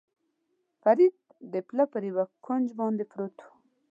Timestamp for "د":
1.53-1.53